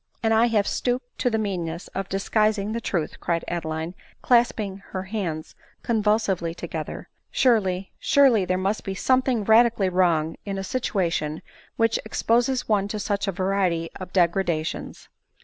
"And 0.23 0.33
I 0.33 0.47
have 0.47 0.65
stooped 0.65 1.15
to 1.19 1.29
the 1.29 1.37
meanness 1.37 1.87
of 1.89 2.09
disguising 2.09 2.71
the 2.71 2.81
truth!" 2.81 3.19
cried 3.19 3.45
Adeline, 3.47 3.93
clasping 4.23 4.77
her 4.93 5.03
hands 5.03 5.53
convulsive 5.83 6.41
ly 6.41 6.53
together;" 6.53 7.07
surely, 7.31 7.91
surely 7.99 8.43
there 8.43 8.57
must 8.57 8.83
be 8.83 8.95
something 8.95 9.43
radically 9.43 9.89
wrong 9.89 10.37
in 10.43 10.57
a 10.57 10.63
situation 10.63 11.43
which 11.75 11.99
exposes 12.03 12.67
one 12.67 12.87
to 12.87 12.97
such 12.97 13.27
a 13.27 13.31
variety 13.31 13.91
of 13.99 14.11
degradations 14.11 15.07